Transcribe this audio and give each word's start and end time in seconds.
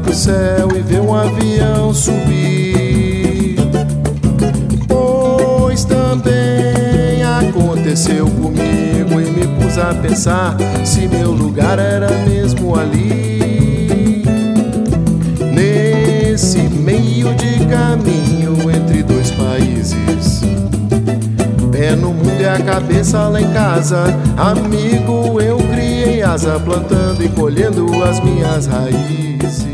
pro 0.00 0.14
céu 0.14 0.68
e 0.76 0.80
vê 0.80 0.98
um 0.98 1.14
avião 1.14 1.92
subir. 1.94 3.56
Pois 4.88 5.84
também 5.84 7.22
aconteceu 7.22 8.26
comigo 8.26 9.20
e 9.20 9.30
me 9.30 9.46
pus 9.58 9.78
a 9.78 9.94
pensar 9.94 10.56
se 10.84 11.06
meu 11.06 11.30
lugar 11.30 11.78
era 11.78 12.10
mesmo 12.26 12.76
ali. 12.76 14.24
Nesse 15.54 16.58
meio 16.58 17.34
de 17.34 17.66
caminho 17.66 18.70
entre 18.70 19.02
dois 19.02 19.30
países. 19.30 20.40
Pé 21.70 21.94
no 21.94 22.12
mundo 22.12 22.40
e 22.40 22.46
a 22.46 22.58
cabeça 22.60 23.28
lá 23.28 23.40
em 23.40 23.52
casa. 23.52 24.04
Amigo, 24.36 25.40
eu 25.40 25.58
criei 25.58 26.22
asa, 26.22 26.58
plantando 26.58 27.22
e 27.22 27.28
colhendo 27.28 27.86
as 28.02 28.20
minhas 28.20 28.66
raízes. 28.66 29.69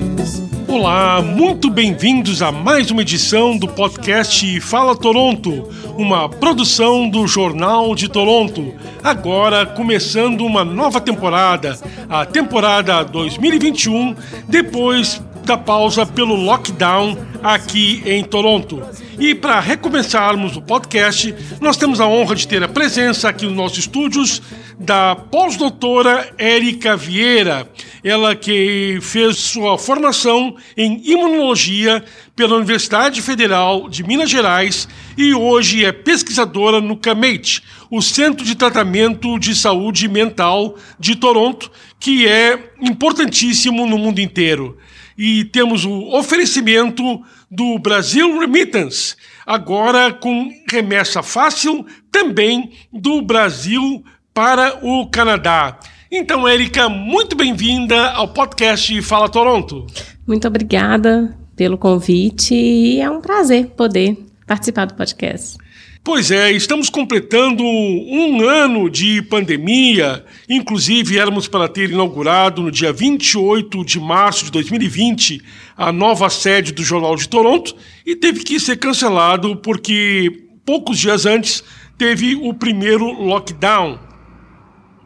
Olá, 0.79 1.23
muito 1.23 1.71
bem-vindos 1.71 2.43
a 2.43 2.53
mais 2.53 2.91
uma 2.91 3.01
edição 3.01 3.57
do 3.57 3.67
podcast 3.67 4.61
Fala 4.61 4.95
Toronto, 4.95 5.71
uma 5.97 6.29
produção 6.29 7.09
do 7.09 7.27
Jornal 7.27 7.95
de 7.95 8.11
Toronto. 8.11 8.75
Agora 9.03 9.65
começando 9.65 10.45
uma 10.45 10.67
nova 10.67 11.01
temporada, 11.01 11.79
a 12.11 12.27
temporada 12.27 13.03
2021, 13.05 14.15
depois 14.47 15.19
da 15.47 15.57
pausa 15.57 16.05
pelo 16.05 16.35
lockdown 16.35 17.17
aqui 17.43 18.03
em 18.05 18.23
Toronto. 18.23 18.83
E 19.19 19.35
para 19.35 19.61
recomeçarmos 19.61 20.57
o 20.57 20.63
podcast, 20.63 21.35
nós 21.59 21.79
temos 21.79 22.01
a 22.01 22.07
honra 22.07 22.35
de 22.35 22.47
ter 22.47 22.63
a 22.63 22.69
presença 22.69 23.31
aqui 23.31 23.47
nos 23.47 23.55
nossos 23.55 23.79
estúdios 23.79 24.43
da 24.79 25.17
pós-doutora 25.17 26.35
Érica 26.37 26.95
Vieira, 26.99 27.67
ela 28.05 28.37
que 28.37 28.99
fez 29.01 29.39
sua 29.39 29.79
formação 29.79 30.55
em 30.77 31.01
imunologia 31.03 32.05
pela 32.37 32.57
Universidade 32.57 33.23
Federal 33.23 33.89
de 33.89 34.05
Minas 34.05 34.29
Gerais 34.29 34.87
e 35.17 35.33
hoje 35.33 35.83
é 35.83 35.93
pesquisadora 35.93 36.79
no 36.79 36.95
CAMATE, 36.95 37.63
o 37.91 38.03
Centro 38.03 38.45
de 38.45 38.55
Tratamento 38.55 39.39
de 39.39 39.55
Saúde 39.55 40.09
Mental 40.09 40.77
de 41.01 41.17
Toronto, 41.17 41.73
que 41.99 42.29
é 42.29 42.73
importantíssimo 42.83 43.87
no 43.87 43.97
mundo 43.97 44.21
inteiro. 44.21 44.77
E 45.17 45.45
temos 45.47 45.87
o 45.87 46.15
oferecimento 46.15 47.23
do 47.51 47.79
Brasil 47.79 48.39
Remittance, 48.39 49.15
agora 49.45 50.13
com 50.13 50.51
remessa 50.69 51.23
fácil 51.23 51.87
também 52.11 52.73
do 52.93 53.23
Brasil 53.23 54.05
para 54.35 54.79
o 54.85 55.07
Canadá. 55.09 55.79
Então, 56.11 56.47
Érica, 56.47 56.89
muito 56.89 57.37
bem-vinda 57.37 58.11
ao 58.11 58.29
podcast 58.29 59.01
Fala 59.03 59.29
Toronto. 59.29 59.87
Muito 60.27 60.47
obrigada 60.47 61.37
pelo 61.57 61.79
convite 61.79 62.55
e 62.55 63.01
é 63.01 63.11
um 63.11 63.21
prazer 63.21 63.69
poder 63.69 64.17
participar 64.47 64.87
do 64.87 64.95
podcast. 64.95 65.59
Pois 66.07 66.31
é, 66.31 66.53
estamos 66.53 66.89
completando 66.89 67.65
um 67.65 68.49
ano 68.49 68.89
de 68.89 69.21
pandemia. 69.23 70.25
Inclusive, 70.49 71.19
éramos 71.19 71.49
para 71.49 71.69
ter 71.69 71.91
inaugurado 71.91 72.63
no 72.63 72.71
dia 72.71 72.93
28 72.93 73.85
de 73.85 73.99
março 73.99 74.45
de 74.45 74.53
2020 74.53 75.43
a 75.77 75.91
nova 75.91 76.31
sede 76.31 76.73
do 76.73 76.85
Jornal 76.85 77.17
de 77.17 77.29
Toronto 77.29 77.75
e 78.07 78.15
teve 78.15 78.45
que 78.45 78.61
ser 78.61 78.77
cancelado 78.77 79.57
porque 79.57 80.45
poucos 80.65 80.97
dias 80.97 81.27
antes 81.27 81.65
teve 81.99 82.37
o 82.37 82.55
primeiro 82.55 83.11
lockdown. 83.11 83.99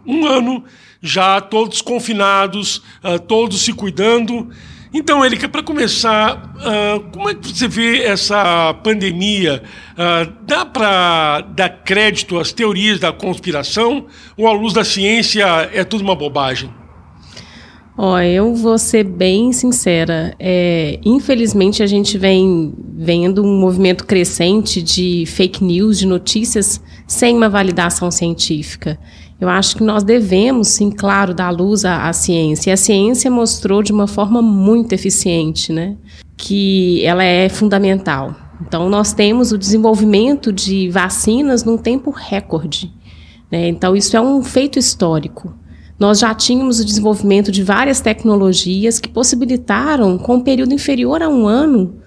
Um 0.06 0.26
ano 0.26 0.64
já 1.00 1.40
todos 1.40 1.80
confinados, 1.80 2.82
ah, 3.02 3.18
todos 3.18 3.62
se 3.62 3.72
cuidando. 3.72 4.50
Então, 4.92 5.24
Erika, 5.24 5.48
para 5.48 5.62
começar, 5.62 6.52
uh, 6.56 7.00
como 7.12 7.30
é 7.30 7.34
que 7.34 7.48
você 7.48 7.68
vê 7.68 8.02
essa 8.02 8.74
pandemia? 8.82 9.62
Uh, 9.92 10.32
dá 10.42 10.66
para 10.66 11.42
dar 11.42 11.68
crédito 11.68 12.36
às 12.38 12.52
teorias 12.52 12.98
da 12.98 13.12
conspiração 13.12 14.06
ou, 14.36 14.48
à 14.48 14.52
luz 14.52 14.72
da 14.72 14.82
ciência, 14.82 15.44
é 15.72 15.84
tudo 15.84 16.02
uma 16.02 16.16
bobagem? 16.16 16.70
Ó, 17.96 18.18
eu 18.18 18.54
vou 18.54 18.78
ser 18.78 19.04
bem 19.04 19.52
sincera. 19.52 20.34
É, 20.40 20.98
infelizmente, 21.04 21.82
a 21.82 21.86
gente 21.86 22.18
vem 22.18 22.72
vendo 22.96 23.44
um 23.44 23.60
movimento 23.60 24.04
crescente 24.06 24.82
de 24.82 25.24
fake 25.26 25.62
news, 25.62 25.98
de 25.98 26.06
notícias 26.06 26.80
sem 27.06 27.36
uma 27.36 27.48
validação 27.48 28.10
científica. 28.10 28.98
Eu 29.40 29.48
acho 29.48 29.76
que 29.76 29.82
nós 29.82 30.04
devemos, 30.04 30.68
sim, 30.68 30.90
claro, 30.90 31.32
dar 31.32 31.50
luz 31.50 31.84
à, 31.84 32.08
à, 32.08 32.12
ciência. 32.12 32.70
E 32.70 32.72
a 32.72 32.76
ciência 32.76 33.30
mostrou 33.30 33.82
de 33.82 33.90
uma 33.90 34.06
forma 34.06 34.42
muito 34.42 34.92
eficiente, 34.92 35.72
né, 35.72 35.96
que 36.36 37.02
ela 37.04 37.24
é 37.24 37.48
fundamental. 37.48 38.34
Então, 38.60 38.90
nós 38.90 39.14
temos 39.14 39.50
o 39.52 39.58
desenvolvimento 39.58 40.52
de 40.52 40.90
vacinas 40.90 41.64
num 41.64 41.78
tempo 41.78 42.10
recorde. 42.10 42.92
Né? 43.50 43.68
Então, 43.68 43.96
isso 43.96 44.14
é 44.16 44.20
um 44.20 44.42
feito 44.42 44.78
histórico. 44.78 45.54
Nós 45.98 46.18
já 46.18 46.34
tínhamos 46.34 46.78
o 46.78 46.84
desenvolvimento 46.84 47.50
de 47.50 47.62
várias 47.62 48.00
tecnologias 48.00 48.98
que 49.00 49.08
possibilitaram, 49.08 50.18
com 50.18 50.36
um 50.36 50.40
período 50.40 50.74
inferior 50.74 51.22
a 51.22 51.28
um 51.28 51.46
ano, 51.46 52.00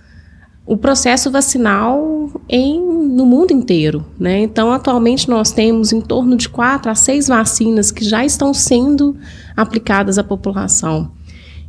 o 0.66 0.78
processo 0.78 1.30
vacinal 1.30 2.32
em, 2.48 2.80
no 2.80 3.26
mundo 3.26 3.52
inteiro. 3.52 4.06
Né? 4.20 4.40
Então, 4.40 4.72
atualmente, 4.72 5.30
nós 5.30 5.52
temos 5.52 5.92
em 5.92 6.00
torno 6.00 6.38
de 6.38 6.48
quatro 6.48 6.90
a 6.90 6.96
seis 6.96 7.28
vacinas 7.28 7.92
que 7.92 8.04
já 8.04 8.26
estão 8.26 8.54
sendo 8.54 9.18
aplicadas 9.56 10.18
à 10.18 10.24
população. 10.24 11.12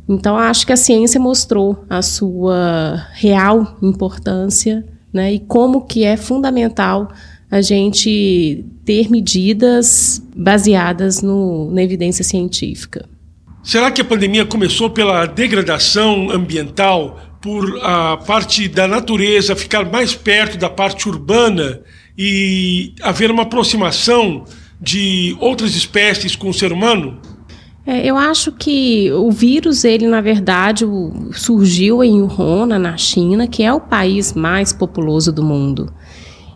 Então, 0.07 0.37
acho 0.37 0.65
que 0.65 0.73
a 0.73 0.77
ciência 0.77 1.19
mostrou 1.19 1.83
a 1.89 2.01
sua 2.01 3.05
real 3.13 3.77
importância 3.81 4.85
né? 5.11 5.33
e 5.33 5.39
como 5.39 5.81
que 5.81 6.03
é 6.03 6.15
fundamental 6.15 7.09
a 7.49 7.61
gente 7.61 8.65
ter 8.83 9.09
medidas 9.09 10.21
baseadas 10.35 11.21
no, 11.21 11.71
na 11.71 11.83
evidência 11.83 12.23
científica. 12.23 13.07
Será 13.63 13.89
que 13.89 14.01
a 14.01 14.05
pandemia 14.05 14.45
começou 14.45 14.91
pela 14.91 15.25
degradação 15.25 16.29
ambiental 16.29 17.19
por 17.45 17.79
a 17.83 18.17
parte 18.17 18.67
da 18.67 18.87
natureza 18.87 19.55
ficar 19.55 19.85
mais 19.85 20.15
perto 20.15 20.57
da 20.57 20.67
parte 20.67 21.07
urbana 21.07 21.79
e 22.17 22.95
haver 23.03 23.29
uma 23.29 23.43
aproximação 23.43 24.45
de 24.81 25.37
outras 25.39 25.75
espécies 25.75 26.35
com 26.35 26.49
o 26.49 26.53
ser 26.53 26.73
humano? 26.73 27.19
É, 27.85 28.03
eu 28.03 28.17
acho 28.17 28.51
que 28.51 29.11
o 29.11 29.29
vírus, 29.29 29.83
ele 29.83 30.07
na 30.07 30.21
verdade 30.21 30.87
surgiu 31.33 32.03
em 32.03 32.19
Wuhan, 32.19 32.79
na 32.79 32.97
China, 32.97 33.47
que 33.47 33.61
é 33.61 33.71
o 33.71 33.79
país 33.79 34.33
mais 34.33 34.73
populoso 34.73 35.31
do 35.31 35.43
mundo. 35.43 35.93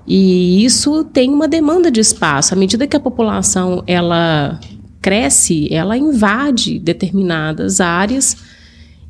E 0.07 0.65
isso 0.65 1.03
tem 1.03 1.29
uma 1.29 1.47
demanda 1.47 1.91
de 1.91 1.99
espaço. 1.99 2.55
À 2.55 2.57
medida 2.57 2.87
que 2.87 2.97
a 2.97 2.99
população 2.99 3.83
ela 3.85 4.59
cresce, 4.99 5.71
ela 5.71 5.95
invade 5.95 6.79
determinadas 6.79 7.79
áreas 7.79 8.35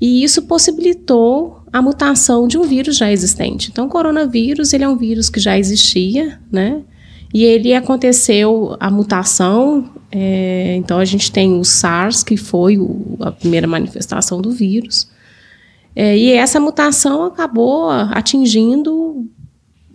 e 0.02 0.24
isso 0.24 0.44
possibilitou 0.44 1.59
a 1.72 1.82
mutação 1.82 2.48
de 2.48 2.58
um 2.58 2.64
vírus 2.64 2.98
já 2.98 3.12
existente. 3.12 3.70
Então, 3.72 3.86
o 3.86 3.90
coronavírus 3.90 4.74
ele 4.74 4.84
é 4.84 4.90
um 4.90 4.98
vírus 4.98 5.30
que 5.30 5.40
já 5.40 5.58
existia, 5.58 6.40
né? 6.52 6.82
E 7.34 7.44
ele 7.44 7.74
aconteceu 7.74 8.76
a 8.80 8.90
mutação. 8.90 9.90
É, 10.12 10.76
então, 10.76 10.98
a 10.98 11.06
gente 11.06 11.32
tem 11.32 11.60
o 11.60 11.64
SARS, 11.64 12.24
que 12.24 12.36
foi 12.36 12.78
o, 12.78 13.18
a 13.20 13.32
primeira 13.32 13.68
manifestação 13.68 14.42
do 14.42 14.52
vírus. 14.52 15.08
É, 15.96 16.18
e 16.18 16.32
essa 16.32 16.60
mutação 16.60 17.24
acabou 17.24 17.90
atingindo 17.90 19.28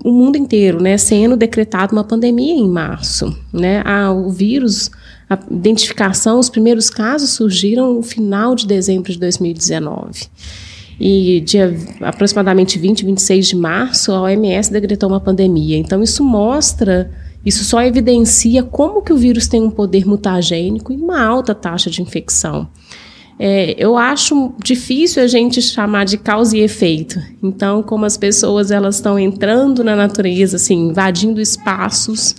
o 0.04 0.12
mundo 0.12 0.36
inteiro, 0.36 0.80
né? 0.80 0.96
Sendo 0.96 1.36
decretada 1.36 1.92
uma 1.92 2.04
pandemia 2.04 2.54
em 2.54 2.68
março, 2.68 3.36
né? 3.52 3.82
A, 3.84 4.12
o 4.12 4.30
vírus, 4.30 4.90
a 5.28 5.38
identificação, 5.50 6.38
os 6.38 6.50
primeiros 6.50 6.90
casos 6.90 7.30
surgiram 7.30 7.94
no 7.94 8.02
final 8.02 8.54
de 8.54 8.66
dezembro 8.66 9.10
de 9.10 9.18
2019. 9.18 10.28
E 10.98 11.40
dia 11.40 11.76
aproximadamente 12.00 12.78
20, 12.78 13.04
26 13.04 13.48
de 13.48 13.56
março, 13.56 14.12
a 14.12 14.22
OMS 14.22 14.72
decretou 14.72 15.08
uma 15.08 15.20
pandemia. 15.20 15.76
Então 15.76 16.02
isso 16.02 16.24
mostra, 16.24 17.10
isso 17.44 17.64
só 17.64 17.82
evidencia 17.82 18.62
como 18.62 19.02
que 19.02 19.12
o 19.12 19.16
vírus 19.16 19.48
tem 19.48 19.62
um 19.62 19.70
poder 19.70 20.06
mutagênico 20.06 20.92
e 20.92 20.96
uma 20.96 21.22
alta 21.22 21.54
taxa 21.54 21.90
de 21.90 22.00
infecção. 22.00 22.68
É, 23.38 23.74
eu 23.76 23.96
acho 23.96 24.54
difícil 24.62 25.22
a 25.22 25.26
gente 25.26 25.60
chamar 25.60 26.04
de 26.04 26.16
causa 26.16 26.56
e 26.56 26.60
efeito. 26.60 27.20
Então, 27.42 27.82
como 27.82 28.04
as 28.04 28.16
pessoas 28.16 28.70
elas 28.70 28.96
estão 28.96 29.18
entrando 29.18 29.82
na 29.82 29.96
natureza, 29.96 30.56
assim, 30.56 30.88
invadindo 30.88 31.40
espaços 31.40 32.36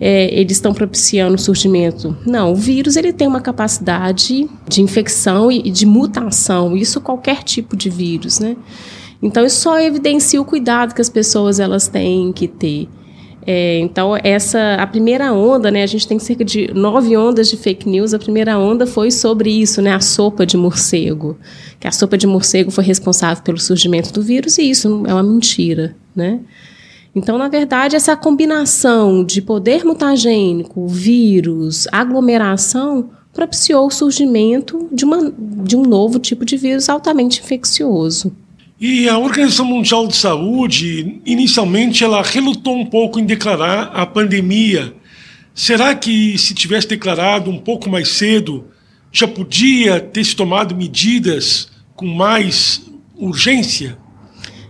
é, 0.00 0.32
eles 0.38 0.52
estão 0.52 0.74
propiciando 0.74 1.34
o 1.34 1.38
surgimento. 1.38 2.16
Não, 2.26 2.52
o 2.52 2.54
vírus 2.54 2.96
ele 2.96 3.12
tem 3.12 3.26
uma 3.26 3.40
capacidade 3.40 4.48
de 4.68 4.82
infecção 4.82 5.50
e, 5.50 5.70
de 5.70 5.86
mutação, 5.86 6.76
isso 6.76 7.00
qualquer 7.00 7.42
tipo 7.42 7.76
de 7.76 7.88
vírus, 7.88 8.38
né? 8.38 8.56
Então 9.22 9.44
isso 9.44 9.60
só 9.60 9.80
evidencia 9.80 10.40
o 10.40 10.44
cuidado 10.44 10.94
que 10.94 11.00
as 11.00 11.08
pessoas 11.08 11.58
elas 11.58 11.88
têm 11.88 12.32
que 12.32 12.46
ter. 12.46 12.88
É, 13.46 13.78
então, 13.78 14.16
essa 14.24 14.74
a 14.74 14.86
primeira 14.88 15.32
onda, 15.32 15.70
né, 15.70 15.84
a 15.84 15.86
gente 15.86 16.06
tem 16.06 16.18
cerca 16.18 16.44
de 16.44 16.68
nove 16.74 17.16
ondas 17.16 17.48
de 17.48 17.56
fake 17.56 17.88
news. 17.88 18.12
A 18.12 18.18
primeira 18.18 18.58
onda 18.58 18.86
foi 18.86 19.12
sobre 19.12 19.50
isso, 19.50 19.80
né, 19.80 19.94
a 19.94 20.00
sopa 20.00 20.44
de 20.44 20.56
morcego. 20.56 21.38
Que 21.78 21.86
a 21.86 21.92
sopa 21.92 22.18
de 22.18 22.26
morcego 22.26 22.72
foi 22.72 22.82
responsável 22.82 23.42
pelo 23.44 23.58
surgimento 23.58 24.12
do 24.12 24.20
vírus, 24.20 24.58
e 24.58 24.68
isso 24.68 25.04
é 25.06 25.14
uma 25.14 25.22
mentira. 25.22 25.94
Né? 26.14 26.40
Então, 27.16 27.38
na 27.38 27.48
verdade, 27.48 27.96
essa 27.96 28.14
combinação 28.14 29.24
de 29.24 29.40
poder 29.40 29.86
mutagênico, 29.86 30.86
vírus, 30.86 31.88
aglomeração, 31.90 33.08
propiciou 33.32 33.86
o 33.86 33.90
surgimento 33.90 34.86
de, 34.92 35.06
uma, 35.06 35.32
de 35.64 35.74
um 35.74 35.82
novo 35.82 36.18
tipo 36.18 36.44
de 36.44 36.58
vírus 36.58 36.90
altamente 36.90 37.40
infeccioso. 37.40 38.36
E 38.78 39.08
a 39.08 39.16
Organização 39.16 39.64
Mundial 39.64 40.06
de 40.06 40.14
Saúde, 40.14 41.22
inicialmente, 41.24 42.04
ela 42.04 42.20
relutou 42.20 42.76
um 42.76 42.84
pouco 42.84 43.18
em 43.18 43.24
declarar 43.24 43.84
a 43.94 44.04
pandemia. 44.04 44.92
Será 45.54 45.94
que 45.94 46.36
se 46.36 46.52
tivesse 46.52 46.86
declarado 46.86 47.50
um 47.50 47.56
pouco 47.56 47.88
mais 47.88 48.08
cedo, 48.08 48.66
já 49.10 49.26
podia 49.26 50.00
ter 50.00 50.22
se 50.22 50.36
tomado 50.36 50.76
medidas 50.76 51.70
com 51.94 52.06
mais 52.06 52.82
urgência? 53.16 53.96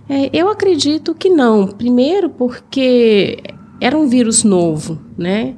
É, 0.09 0.31
eu 0.33 0.49
acredito 0.49 1.15
que 1.15 1.29
não. 1.29 1.67
Primeiro, 1.67 2.31
porque 2.31 3.43
era 3.81 3.97
um 3.97 4.09
vírus 4.09 4.45
novo, 4.45 4.99
né? 5.17 5.55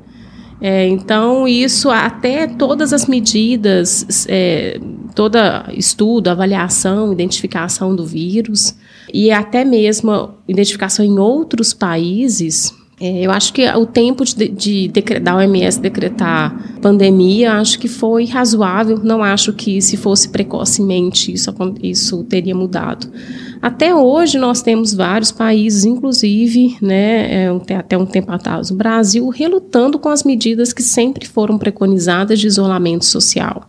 É, 0.60 0.88
então, 0.88 1.46
isso 1.46 1.88
até 1.88 2.46
todas 2.48 2.92
as 2.92 3.06
medidas, 3.06 4.26
é, 4.28 4.80
toda 5.14 5.66
estudo, 5.72 6.28
avaliação, 6.28 7.12
identificação 7.12 7.94
do 7.94 8.04
vírus 8.04 8.74
e 9.12 9.30
até 9.30 9.64
mesmo 9.64 10.30
identificação 10.48 11.04
em 11.04 11.16
outros 11.18 11.72
países, 11.72 12.74
é, 13.00 13.24
eu 13.24 13.30
acho 13.30 13.52
que 13.52 13.64
o 13.70 13.86
tempo 13.86 14.24
de, 14.24 14.48
de, 14.48 14.88
de, 14.88 15.00
da 15.20 15.36
OMS 15.36 15.80
decretar 15.80 16.80
pandemia, 16.82 17.52
acho 17.52 17.78
que 17.78 17.86
foi 17.86 18.24
razoável. 18.24 18.98
Não 19.02 19.22
acho 19.22 19.52
que 19.52 19.80
se 19.80 19.96
fosse 19.96 20.28
precocemente 20.30 21.32
isso, 21.32 21.54
isso 21.80 22.24
teria 22.24 22.54
mudado. 22.54 23.08
Até 23.60 23.94
hoje 23.94 24.38
nós 24.38 24.62
temos 24.62 24.94
vários 24.94 25.32
países, 25.32 25.84
inclusive, 25.84 26.76
né, 26.80 27.44
é, 27.44 27.74
até 27.76 27.98
um 27.98 28.06
tempo 28.06 28.30
atrás, 28.30 28.70
o 28.70 28.74
Brasil 28.74 29.28
relutando 29.28 29.98
com 29.98 30.08
as 30.08 30.22
medidas 30.22 30.72
que 30.72 30.82
sempre 30.82 31.26
foram 31.26 31.58
preconizadas 31.58 32.38
de 32.38 32.46
isolamento 32.46 33.04
social. 33.04 33.68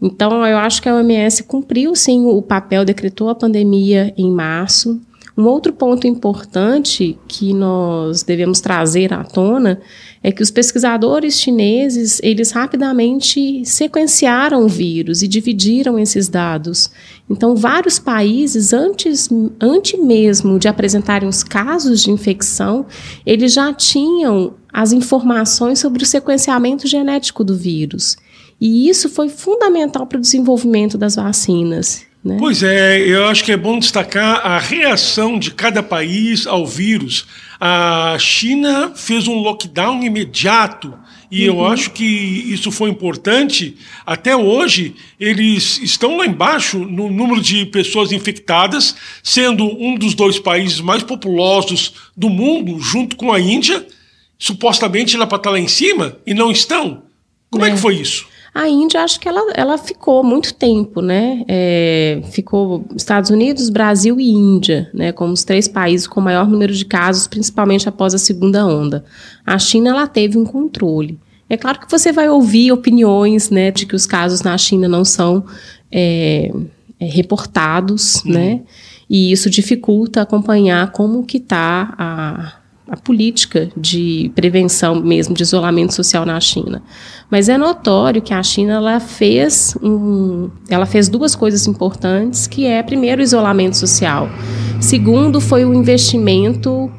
Então, 0.00 0.46
eu 0.46 0.56
acho 0.58 0.80
que 0.80 0.88
a 0.88 0.94
OMS 0.94 1.42
cumpriu 1.42 1.94
sim 1.94 2.24
o 2.24 2.40
papel, 2.40 2.84
decretou 2.84 3.28
a 3.28 3.34
pandemia 3.34 4.14
em 4.16 4.30
março, 4.30 5.00
um 5.38 5.46
outro 5.46 5.72
ponto 5.72 6.04
importante 6.04 7.16
que 7.28 7.54
nós 7.54 8.24
devemos 8.24 8.60
trazer 8.60 9.14
à 9.14 9.22
tona 9.22 9.80
é 10.20 10.32
que 10.32 10.42
os 10.42 10.50
pesquisadores 10.50 11.40
chineses, 11.40 12.20
eles 12.24 12.50
rapidamente 12.50 13.64
sequenciaram 13.64 14.64
o 14.64 14.68
vírus 14.68 15.22
e 15.22 15.28
dividiram 15.28 15.96
esses 15.96 16.28
dados. 16.28 16.90
Então, 17.30 17.54
vários 17.54 18.00
países, 18.00 18.72
antes, 18.72 19.28
antes 19.60 19.96
mesmo 20.04 20.58
de 20.58 20.66
apresentarem 20.66 21.28
os 21.28 21.44
casos 21.44 22.02
de 22.02 22.10
infecção, 22.10 22.84
eles 23.24 23.52
já 23.52 23.72
tinham 23.72 24.54
as 24.72 24.90
informações 24.92 25.78
sobre 25.78 26.02
o 26.02 26.06
sequenciamento 26.06 26.88
genético 26.88 27.44
do 27.44 27.54
vírus. 27.54 28.16
E 28.60 28.88
isso 28.88 29.08
foi 29.08 29.28
fundamental 29.28 30.04
para 30.04 30.18
o 30.18 30.20
desenvolvimento 30.20 30.98
das 30.98 31.14
vacinas. 31.14 32.07
Né? 32.24 32.36
Pois 32.38 32.62
é, 32.62 32.98
eu 32.98 33.26
acho 33.26 33.44
que 33.44 33.52
é 33.52 33.56
bom 33.56 33.78
destacar 33.78 34.44
a 34.44 34.58
reação 34.58 35.38
de 35.38 35.50
cada 35.50 35.82
país 35.82 36.46
ao 36.46 36.66
vírus. 36.66 37.26
A 37.60 38.16
China 38.18 38.92
fez 38.94 39.26
um 39.28 39.38
lockdown 39.38 40.02
imediato 40.02 40.94
e 41.30 41.48
uhum. 41.48 41.56
eu 41.56 41.66
acho 41.66 41.90
que 41.90 42.04
isso 42.04 42.70
foi 42.70 42.90
importante. 42.90 43.76
Até 44.04 44.34
hoje, 44.34 44.94
eles 45.20 45.78
estão 45.78 46.16
lá 46.16 46.26
embaixo 46.26 46.78
no 46.78 47.10
número 47.10 47.40
de 47.40 47.66
pessoas 47.66 48.12
infectadas, 48.12 48.96
sendo 49.22 49.64
um 49.64 49.94
dos 49.96 50.14
dois 50.14 50.38
países 50.38 50.80
mais 50.80 51.02
populosos 51.02 51.94
do 52.16 52.28
mundo, 52.28 52.80
junto 52.80 53.16
com 53.16 53.32
a 53.32 53.38
Índia. 53.38 53.86
Supostamente 54.38 55.16
ela 55.16 55.26
para 55.26 55.36
estar 55.36 55.50
lá 55.50 55.58
em 55.58 55.68
cima 55.68 56.16
e 56.26 56.32
não 56.32 56.50
estão. 56.50 57.02
Como 57.50 57.64
é, 57.64 57.68
é 57.68 57.72
que 57.72 57.78
foi 57.78 57.96
isso? 57.96 58.26
A 58.54 58.68
Índia, 58.68 59.02
acho 59.02 59.20
que 59.20 59.28
ela, 59.28 59.52
ela 59.54 59.78
ficou 59.78 60.24
muito 60.24 60.54
tempo, 60.54 61.00
né? 61.00 61.44
É, 61.46 62.20
ficou 62.30 62.84
Estados 62.96 63.30
Unidos, 63.30 63.68
Brasil 63.68 64.18
e 64.18 64.30
Índia, 64.30 64.90
né? 64.92 65.12
Como 65.12 65.32
os 65.32 65.44
três 65.44 65.68
países 65.68 66.06
com 66.06 66.20
maior 66.20 66.48
número 66.48 66.72
de 66.72 66.84
casos, 66.84 67.26
principalmente 67.26 67.88
após 67.88 68.14
a 68.14 68.18
segunda 68.18 68.66
onda. 68.66 69.04
A 69.46 69.58
China, 69.58 69.90
ela 69.90 70.06
teve 70.06 70.38
um 70.38 70.44
controle. 70.44 71.18
É 71.48 71.56
claro 71.56 71.80
que 71.80 71.90
você 71.90 72.12
vai 72.12 72.28
ouvir 72.28 72.72
opiniões, 72.72 73.48
né, 73.48 73.70
de 73.70 73.86
que 73.86 73.96
os 73.96 74.04
casos 74.04 74.42
na 74.42 74.56
China 74.58 74.86
não 74.86 75.02
são 75.04 75.46
é, 75.90 76.52
é, 77.00 77.06
reportados, 77.06 78.22
uhum. 78.24 78.32
né? 78.32 78.60
E 79.08 79.32
isso 79.32 79.48
dificulta 79.48 80.20
acompanhar 80.20 80.92
como 80.92 81.24
que 81.24 81.38
está 81.38 81.94
a, 81.96 82.57
a 82.88 82.96
política 82.96 83.68
de 83.76 84.32
prevenção 84.34 84.94
mesmo 84.94 85.34
de 85.34 85.42
isolamento 85.42 85.92
social 85.92 86.24
na 86.24 86.40
China. 86.40 86.82
Mas 87.30 87.48
é 87.48 87.58
notório 87.58 88.22
que 88.22 88.32
a 88.32 88.42
China 88.42 88.74
ela 88.74 88.98
fez, 88.98 89.76
um, 89.82 90.48
ela 90.68 90.86
fez 90.86 91.08
duas 91.08 91.34
coisas 91.34 91.66
importantes, 91.66 92.46
que 92.46 92.64
é 92.64 92.82
primeiro 92.82 93.20
o 93.20 93.24
isolamento 93.24 93.76
social, 93.76 94.28
segundo 94.80 95.40
foi 95.40 95.64
o 95.64 95.74
investimento 95.74 96.90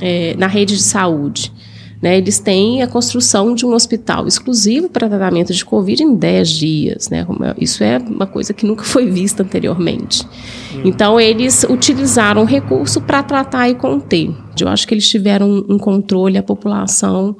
é, 0.00 0.36
na 0.36 0.46
rede 0.46 0.76
de 0.76 0.82
saúde. 0.82 1.52
Né, 2.00 2.16
eles 2.16 2.38
têm 2.38 2.80
a 2.80 2.86
construção 2.86 3.54
de 3.54 3.66
um 3.66 3.74
hospital 3.74 4.28
exclusivo 4.28 4.88
para 4.88 5.08
tratamento 5.08 5.52
de 5.52 5.64
Covid 5.64 6.02
em 6.02 6.14
10 6.14 6.48
dias. 6.48 7.08
Né? 7.08 7.26
Isso 7.60 7.82
é 7.82 7.98
uma 7.98 8.26
coisa 8.26 8.52
que 8.52 8.64
nunca 8.64 8.84
foi 8.84 9.10
vista 9.10 9.42
anteriormente. 9.42 10.24
Hum. 10.74 10.82
Então, 10.84 11.18
eles 11.18 11.64
utilizaram 11.68 12.42
o 12.42 12.44
recurso 12.44 13.00
para 13.00 13.22
tratar 13.22 13.68
e 13.68 13.74
conter. 13.74 14.30
Eu 14.60 14.68
acho 14.68 14.86
que 14.86 14.94
eles 14.94 15.08
tiveram 15.08 15.48
um, 15.48 15.74
um 15.74 15.78
controle, 15.78 16.38
a 16.38 16.42
população 16.42 17.36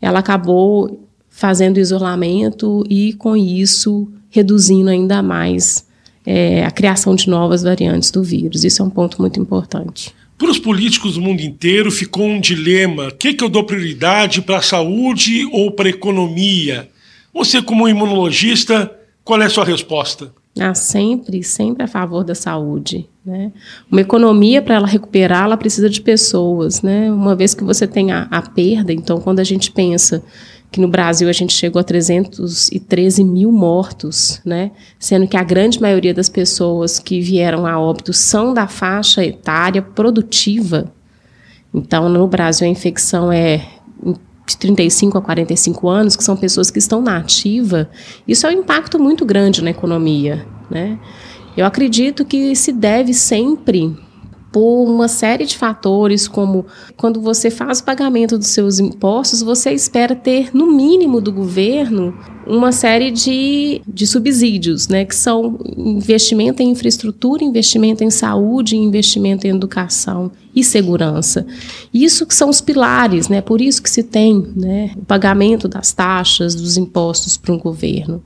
ela 0.00 0.20
acabou 0.20 1.08
fazendo 1.28 1.78
isolamento 1.78 2.84
e, 2.88 3.12
com 3.14 3.36
isso, 3.36 4.08
reduzindo 4.30 4.90
ainda 4.90 5.22
mais 5.22 5.86
é, 6.26 6.64
a 6.64 6.70
criação 6.70 7.14
de 7.14 7.28
novas 7.28 7.62
variantes 7.62 8.10
do 8.10 8.22
vírus. 8.22 8.64
Isso 8.64 8.82
é 8.82 8.84
um 8.84 8.90
ponto 8.90 9.20
muito 9.20 9.40
importante. 9.40 10.14
Para 10.38 10.50
os 10.50 10.58
políticos 10.58 11.14
do 11.14 11.20
mundo 11.20 11.40
inteiro 11.40 11.90
ficou 11.90 12.24
um 12.24 12.40
dilema: 12.40 13.08
o 13.08 13.14
que, 13.14 13.34
que 13.34 13.42
eu 13.42 13.48
dou 13.48 13.64
prioridade 13.64 14.40
para 14.40 14.58
a 14.58 14.62
saúde 14.62 15.44
ou 15.52 15.72
para 15.72 15.88
a 15.88 15.90
economia? 15.90 16.88
Você, 17.34 17.60
como 17.60 17.88
imunologista, 17.88 18.90
qual 19.24 19.42
é 19.42 19.46
a 19.46 19.50
sua 19.50 19.64
resposta? 19.64 20.32
Ah, 20.58 20.74
sempre, 20.74 21.42
sempre 21.42 21.84
a 21.84 21.88
favor 21.88 22.24
da 22.24 22.34
saúde. 22.34 23.08
Né? 23.24 23.52
Uma 23.90 24.00
economia, 24.00 24.62
para 24.62 24.76
ela 24.76 24.86
recuperar, 24.86 25.44
ela 25.44 25.56
precisa 25.56 25.90
de 25.90 26.00
pessoas. 26.00 26.82
Né? 26.82 27.12
Uma 27.12 27.36
vez 27.36 27.54
que 27.54 27.62
você 27.62 27.86
tem 27.86 28.10
a, 28.10 28.26
a 28.30 28.42
perda, 28.42 28.92
então, 28.92 29.20
quando 29.20 29.40
a 29.40 29.44
gente 29.44 29.70
pensa 29.70 30.22
que 30.70 30.80
no 30.80 30.88
Brasil 30.88 31.28
a 31.28 31.32
gente 31.32 31.52
chegou 31.52 31.80
a 31.80 31.84
313 31.84 33.24
mil 33.24 33.50
mortos, 33.50 34.40
né? 34.44 34.70
Sendo 34.98 35.26
que 35.26 35.36
a 35.36 35.42
grande 35.42 35.80
maioria 35.80 36.12
das 36.12 36.28
pessoas 36.28 36.98
que 36.98 37.20
vieram 37.20 37.66
a 37.66 37.78
óbito 37.78 38.12
são 38.12 38.52
da 38.52 38.66
faixa 38.66 39.24
etária 39.24 39.80
produtiva. 39.80 40.92
Então, 41.72 42.08
no 42.08 42.26
Brasil, 42.26 42.66
a 42.66 42.70
infecção 42.70 43.32
é 43.32 43.66
de 44.46 44.56
35 44.56 45.18
a 45.18 45.22
45 45.22 45.88
anos, 45.88 46.16
que 46.16 46.24
são 46.24 46.36
pessoas 46.36 46.70
que 46.70 46.78
estão 46.78 47.02
na 47.02 47.18
ativa. 47.18 47.88
Isso 48.26 48.46
é 48.46 48.50
um 48.50 48.60
impacto 48.60 48.98
muito 48.98 49.24
grande 49.24 49.62
na 49.62 49.70
economia, 49.70 50.46
né? 50.70 50.98
Eu 51.56 51.66
acredito 51.66 52.24
que 52.24 52.54
se 52.54 52.72
deve 52.72 53.12
sempre 53.12 53.96
por 54.50 54.84
uma 54.84 55.08
série 55.08 55.44
de 55.44 55.56
fatores, 55.56 56.26
como 56.26 56.66
quando 56.96 57.20
você 57.20 57.50
faz 57.50 57.80
o 57.80 57.84
pagamento 57.84 58.38
dos 58.38 58.48
seus 58.48 58.78
impostos, 58.78 59.42
você 59.42 59.70
espera 59.72 60.14
ter, 60.14 60.50
no 60.54 60.72
mínimo 60.72 61.20
do 61.20 61.30
governo, 61.30 62.14
uma 62.46 62.72
série 62.72 63.10
de, 63.10 63.82
de 63.86 64.06
subsídios, 64.06 64.88
né, 64.88 65.04
que 65.04 65.14
são 65.14 65.58
investimento 65.76 66.62
em 66.62 66.70
infraestrutura, 66.70 67.44
investimento 67.44 68.02
em 68.02 68.10
saúde, 68.10 68.76
investimento 68.76 69.46
em 69.46 69.50
educação 69.50 70.30
e 70.54 70.64
segurança. 70.64 71.46
Isso 71.92 72.24
que 72.24 72.34
são 72.34 72.48
os 72.48 72.62
pilares, 72.62 73.28
né, 73.28 73.42
por 73.42 73.60
isso 73.60 73.82
que 73.82 73.90
se 73.90 74.02
tem 74.02 74.46
né, 74.56 74.92
o 74.96 75.04
pagamento 75.04 75.68
das 75.68 75.92
taxas, 75.92 76.54
dos 76.54 76.78
impostos 76.78 77.36
para 77.36 77.52
um 77.52 77.58
governo. 77.58 78.22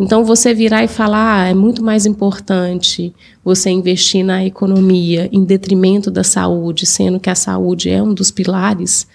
Então, 0.00 0.24
você 0.24 0.54
virar 0.54 0.82
e 0.82 0.88
falar, 0.88 1.42
ah, 1.42 1.48
é 1.48 1.52
muito 1.52 1.84
mais 1.84 2.06
importante 2.06 3.14
você 3.44 3.68
investir 3.68 4.24
na 4.24 4.42
economia 4.42 5.28
em 5.30 5.44
detrimento 5.44 6.10
da 6.10 6.24
saúde, 6.24 6.86
sendo 6.86 7.20
que 7.20 7.28
a 7.28 7.34
saúde 7.34 7.90
é 7.90 8.02
um 8.02 8.14
dos 8.14 8.30
pilares, 8.30 9.06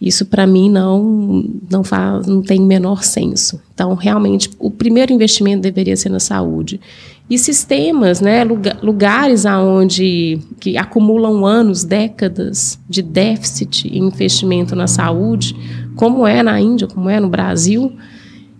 Isso 0.00 0.26
para 0.26 0.46
mim 0.46 0.70
não 0.70 1.44
não 1.68 1.82
faz, 1.82 2.26
não 2.26 2.40
tem 2.40 2.60
menor 2.60 3.02
senso. 3.02 3.60
Então, 3.74 3.94
realmente, 3.94 4.48
o 4.58 4.70
primeiro 4.70 5.12
investimento 5.12 5.62
deveria 5.62 5.96
ser 5.96 6.08
na 6.10 6.20
saúde. 6.20 6.80
E 7.28 7.36
sistemas, 7.36 8.20
né, 8.20 8.44
lugares 8.82 9.44
aonde 9.44 10.38
que 10.60 10.78
acumulam 10.78 11.44
anos, 11.44 11.84
décadas 11.84 12.78
de 12.88 13.02
déficit 13.02 13.88
em 13.88 14.06
investimento 14.06 14.76
na 14.76 14.86
saúde, 14.86 15.54
como 15.96 16.26
é 16.26 16.42
na 16.42 16.60
Índia, 16.60 16.86
como 16.86 17.10
é 17.10 17.18
no 17.18 17.28
Brasil, 17.28 17.92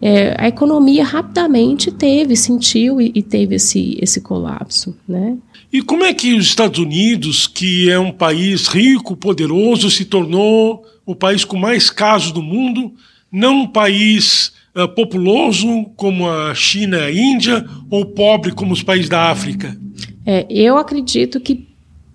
é, 0.00 0.34
a 0.38 0.48
economia 0.48 1.04
rapidamente 1.04 1.90
teve, 1.90 2.36
sentiu 2.36 3.00
e, 3.00 3.10
e, 3.14 3.22
teve 3.22 3.56
esse, 3.56 3.98
esse 4.00 4.20
colapso. 4.20 4.96
Né? 5.08 5.36
E 5.72 5.82
como 5.82 6.04
é 6.04 6.14
que 6.14 6.34
os 6.34 6.46
Estados 6.46 6.78
Unidos, 6.78 7.46
que 7.46 7.90
é 7.90 7.98
um 7.98 8.12
país 8.12 8.68
rico, 8.68 9.16
poderoso, 9.16 9.90
se 9.90 10.04
tornou 10.04 10.84
o 11.04 11.14
país 11.14 11.44
com 11.44 11.56
mais 11.56 11.90
casos 11.90 12.32
do 12.32 12.42
mundo, 12.42 12.92
não 13.30 13.62
um 13.62 13.66
país 13.66 14.52
uh, 14.76 14.88
populoso 14.88 15.86
como 15.96 16.28
a 16.28 16.54
China 16.54 16.98
e 16.98 17.02
a 17.02 17.12
Índia, 17.12 17.66
ou 17.90 18.06
pobre 18.06 18.52
como 18.52 18.72
os 18.72 18.82
países 18.82 19.08
da 19.08 19.30
África? 19.30 19.76
É, 20.24 20.46
eu 20.48 20.76
acredito 20.76 21.40
que 21.40 21.66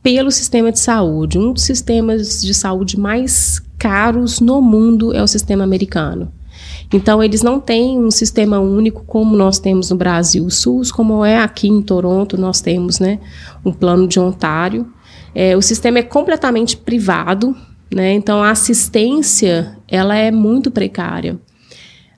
pelo 0.02 0.32
sistema 0.32 0.72
de 0.72 0.80
saúde, 0.80 1.38
um 1.40 1.54
dos 1.54 1.64
sistemas 1.64 2.42
de 2.42 2.54
saúde 2.54 3.00
mais 3.00 3.62
caros 3.78 4.40
no 4.40 4.62
mundo 4.62 5.14
é 5.14 5.24
o 5.24 5.28
sistema 5.28 5.64
americano. 5.64 6.32
Então, 6.92 7.24
eles 7.24 7.42
não 7.42 7.60
têm 7.60 8.00
um 8.00 8.12
sistema 8.12 8.60
único 8.60 9.04
como 9.06 9.36
nós 9.36 9.60
temos 9.60 9.90
no 9.90 9.96
Brasil, 9.96 10.46
o 10.46 10.52
SUS, 10.52 10.92
como 10.92 11.24
é 11.24 11.38
aqui 11.38 11.68
em 11.68 11.82
Toronto, 11.82 12.38
nós 12.38 12.62
temos 12.62 13.00
né, 13.00 13.20
um 13.64 13.72
plano 13.72 14.08
de 14.08 14.20
Ontário. 14.20 14.88
É, 15.36 15.56
o 15.56 15.62
sistema 15.62 16.00
é 16.00 16.04
completamente 16.04 16.78
privado, 16.78 17.56
né, 17.94 18.14
então 18.14 18.44
a 18.44 18.52
assistência 18.52 19.78
ela 19.88 20.16
é 20.16 20.32
muito 20.32 20.70
precária. 20.70 21.40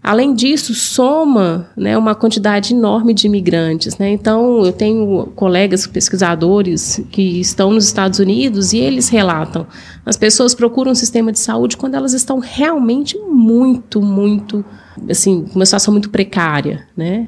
Além 0.05 0.35
disso, 0.35 0.75
soma 0.75 1.67
né, 1.75 1.97
uma 1.97 2.13
quantidade 2.13 2.75
enorme 2.75 3.11
de 3.11 3.25
imigrantes. 3.25 3.97
Né? 3.97 4.11
Então, 4.11 4.63
eu 4.63 4.71
tenho 4.71 5.31
colegas 5.35 5.87
pesquisadores 5.87 7.03
que 7.09 7.39
estão 7.39 7.71
nos 7.71 7.85
Estados 7.85 8.19
Unidos 8.19 8.71
e 8.71 8.77
eles 8.77 9.09
relatam: 9.09 9.65
as 10.05 10.15
pessoas 10.15 10.53
procuram 10.53 10.91
um 10.91 10.95
sistema 10.95 11.31
de 11.31 11.39
saúde 11.39 11.75
quando 11.75 11.95
elas 11.95 12.13
estão 12.13 12.37
realmente 12.37 13.17
muito, 13.17 13.99
muito, 13.99 14.63
assim, 15.09 15.43
uma 15.55 15.65
situação 15.65 15.91
muito 15.91 16.11
precária. 16.11 16.85
Né? 16.95 17.27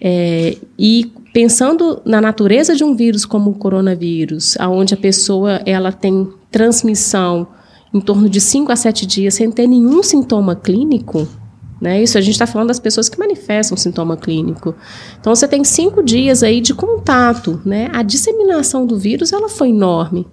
É, 0.00 0.56
e 0.78 1.10
pensando 1.32 2.00
na 2.04 2.20
natureza 2.20 2.76
de 2.76 2.84
um 2.84 2.94
vírus 2.94 3.24
como 3.24 3.50
o 3.50 3.54
coronavírus, 3.54 4.56
onde 4.60 4.94
a 4.94 4.96
pessoa 4.96 5.60
ela 5.66 5.90
tem 5.90 6.28
transmissão 6.52 7.48
em 7.92 8.00
torno 8.00 8.28
de 8.28 8.40
5 8.40 8.70
a 8.70 8.76
7 8.76 9.06
dias 9.06 9.34
sem 9.34 9.50
ter 9.50 9.66
nenhum 9.66 10.04
sintoma 10.04 10.54
clínico, 10.54 11.26
né? 11.82 12.00
Isso 12.00 12.16
a 12.16 12.20
gente 12.20 12.34
está 12.34 12.46
falando 12.46 12.68
das 12.68 12.78
pessoas 12.78 13.08
que 13.08 13.18
manifestam 13.18 13.76
sintoma 13.76 14.16
clínico. 14.16 14.72
Então 15.20 15.34
você 15.34 15.48
tem 15.48 15.64
cinco 15.64 16.00
dias 16.00 16.44
aí 16.44 16.60
de 16.60 16.72
contato, 16.72 17.60
né? 17.64 17.90
A 17.92 18.04
disseminação 18.04 18.86
do 18.86 18.96
vírus 18.96 19.32
ela 19.32 19.48
foi 19.48 19.70
enorme. 19.70 20.24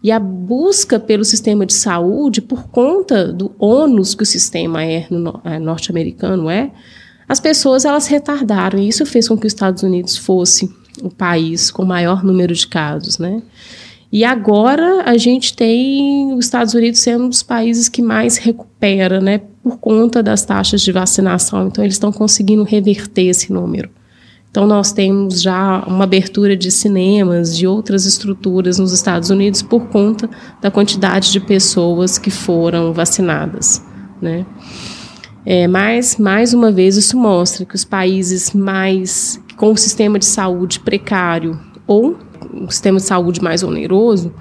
E 0.00 0.12
a 0.12 0.20
busca 0.20 1.00
pelo 1.00 1.24
sistema 1.24 1.66
de 1.66 1.74
saúde, 1.74 2.40
por 2.40 2.68
conta 2.68 3.32
do 3.32 3.52
ônus 3.58 4.14
que 4.14 4.22
o 4.22 4.26
sistema 4.26 4.84
é, 4.84 5.08
no, 5.10 5.40
é, 5.44 5.58
norte-americano 5.58 6.48
é, 6.48 6.70
as 7.28 7.40
pessoas 7.40 7.84
elas 7.84 8.06
retardaram. 8.06 8.78
E 8.78 8.88
isso 8.88 9.04
fez 9.04 9.26
com 9.26 9.36
que 9.36 9.48
os 9.48 9.52
Estados 9.52 9.82
Unidos 9.82 10.16
fosse 10.16 10.72
o 11.02 11.10
país 11.10 11.72
com 11.72 11.84
maior 11.84 12.22
número 12.22 12.54
de 12.54 12.68
casos, 12.68 13.18
né? 13.18 13.42
E 14.10 14.24
agora 14.24 15.02
a 15.04 15.16
gente 15.18 15.54
tem 15.54 16.32
os 16.32 16.46
Estados 16.46 16.72
Unidos 16.72 17.00
sendo 17.00 17.24
um 17.24 17.28
dos 17.28 17.42
países 17.42 17.88
que 17.88 18.00
mais 18.00 18.38
recupera, 18.38 19.20
né, 19.20 19.42
por 19.62 19.78
conta 19.78 20.22
das 20.22 20.44
taxas 20.44 20.80
de 20.80 20.90
vacinação. 20.90 21.66
Então, 21.66 21.84
eles 21.84 21.94
estão 21.94 22.10
conseguindo 22.10 22.62
reverter 22.62 23.26
esse 23.26 23.52
número. 23.52 23.90
Então, 24.50 24.66
nós 24.66 24.92
temos 24.92 25.42
já 25.42 25.84
uma 25.86 26.04
abertura 26.04 26.56
de 26.56 26.70
cinemas, 26.70 27.54
de 27.54 27.66
outras 27.66 28.06
estruturas 28.06 28.78
nos 28.78 28.92
Estados 28.92 29.28
Unidos 29.28 29.60
por 29.60 29.88
conta 29.88 30.28
da 30.60 30.70
quantidade 30.70 31.30
de 31.30 31.38
pessoas 31.38 32.16
que 32.16 32.30
foram 32.30 32.94
vacinadas, 32.94 33.84
né? 34.22 34.46
É, 35.44 35.68
mas, 35.68 36.16
mais 36.16 36.54
uma 36.54 36.72
vez, 36.72 36.96
isso 36.96 37.16
mostra 37.16 37.64
que 37.64 37.74
os 37.74 37.84
países 37.84 38.52
mais 38.52 39.40
com 39.56 39.72
o 39.72 39.76
sistema 39.76 40.18
de 40.18 40.26
saúde 40.26 40.80
precário 40.80 41.58
ou 41.86 42.16
um 42.52 42.70
sistema 42.70 42.98
de 42.98 43.04
saúde 43.04 43.42
mais 43.42 43.62
oneroso, 43.62 44.32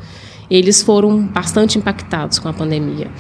eles 0.49 0.81
foram 0.81 1.25
bastante 1.27 1.77
impactados 1.77 2.39
com 2.39 2.47
a 2.47 2.53
pandemia. 2.53 3.11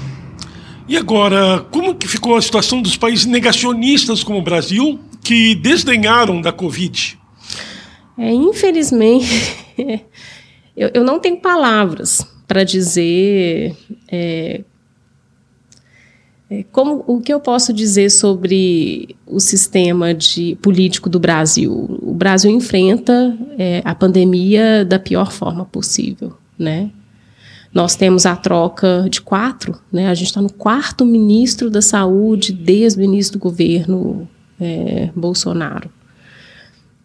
E 0.87 0.95
agora, 0.95 1.65
como 1.69 1.95
que 1.95 2.07
ficou 2.07 2.37
a 2.37 2.41
situação 2.41 2.81
dos 2.81 2.95
países 2.95 3.25
negacionistas 3.25 4.23
como 4.23 4.39
o 4.39 4.41
Brasil, 4.41 4.99
que 5.21 5.53
desdenharam 5.55 6.39
da 6.39 6.53
Covid? 6.53 7.19
É, 8.17 8.31
infelizmente, 8.31 9.55
eu, 10.75 10.89
eu, 10.93 11.03
não 11.03 11.19
tenho 11.19 11.37
palavras 11.37 12.25
para 12.47 12.63
dizer 12.63 13.75
é, 14.09 14.63
como, 16.71 17.03
o 17.05 17.19
que 17.19 17.33
eu 17.33 17.39
posso 17.39 17.73
dizer 17.73 18.09
sobre 18.09 19.15
o 19.25 19.39
sistema 19.39 20.13
de, 20.13 20.57
político 20.61 21.09
do 21.09 21.19
Brasil? 21.19 21.71
O 22.01 22.13
Brasil 22.13 22.49
enfrenta 22.49 23.37
é, 23.57 23.81
a 23.83 23.93
pandemia 23.93 24.85
da 24.85 24.97
pior 24.97 25.31
forma 25.31 25.65
possível, 25.65 26.37
né? 26.57 26.89
Nós 27.73 27.95
temos 27.95 28.25
a 28.25 28.35
troca 28.35 29.07
de 29.09 29.21
quatro, 29.21 29.77
né? 29.91 30.07
A 30.07 30.13
gente 30.13 30.27
está 30.27 30.41
no 30.41 30.51
quarto 30.51 31.05
ministro 31.05 31.69
da 31.69 31.81
Saúde 31.81 32.53
desde 32.53 33.01
o 33.01 33.03
início 33.03 33.33
do 33.33 33.39
governo 33.39 34.27
é, 34.59 35.09
Bolsonaro. 35.13 35.89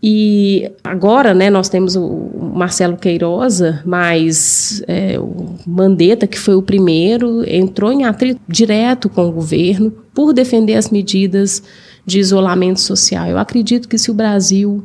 E 0.03 0.69
agora, 0.83 1.33
né, 1.33 1.49
nós 1.49 1.69
temos 1.69 1.95
o 1.95 2.29
Marcelo 2.55 2.97
Queiroza, 2.97 3.81
mas 3.85 4.83
é, 4.89 5.17
o 5.17 5.55
Mandetta, 5.65 6.27
que 6.27 6.39
foi 6.39 6.57
o 6.57 6.63
primeiro, 6.63 7.49
entrou 7.49 7.93
em 7.93 8.05
atrito 8.05 8.41
direto 8.49 9.09
com 9.09 9.29
o 9.29 9.33
governo 9.33 9.93
por 10.13 10.33
defender 10.33 10.75
as 10.75 10.91
medidas 10.91 11.63
de 12.05 12.19
isolamento 12.19 12.81
social. 12.81 13.29
Eu 13.29 13.39
acredito 13.39 13.89
que 13.89 13.97
se 13.97 14.11
o 14.11 14.15
Brasil 14.15 14.85